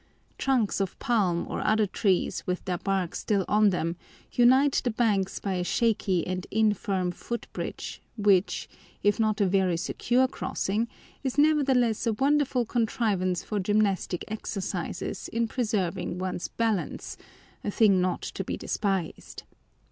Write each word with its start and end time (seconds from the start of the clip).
Trunks 0.39 0.79
of 0.79 0.97
palm 0.97 1.45
or 1.47 1.61
other 1.63 1.85
trees 1.85 2.41
with 2.47 2.65
their 2.65 2.79
bark 2.79 3.13
still 3.13 3.45
on 3.47 3.69
them 3.69 3.97
unite 4.31 4.81
the 4.83 4.89
banks 4.89 5.37
by 5.37 5.53
a 5.53 5.63
shaky 5.63 6.25
and 6.25 6.47
infirm 6.49 7.11
foot 7.11 7.45
bridge 7.53 8.01
which, 8.17 8.67
if 9.03 9.19
not 9.19 9.39
a 9.39 9.45
very 9.45 9.77
secure 9.77 10.27
crossing, 10.27 10.87
is 11.23 11.37
nevertheless 11.37 12.07
a 12.07 12.13
wonderful 12.13 12.65
contrivance 12.65 13.43
for 13.43 13.59
gymnastic 13.59 14.25
exercises 14.27 15.27
in 15.27 15.47
preserving 15.47 16.17
one's 16.17 16.47
balance, 16.47 17.15
a 17.63 17.69
thing 17.69 18.01
not 18.01 18.23
to 18.23 18.43
be 18.43 18.57
despised. 18.57 19.43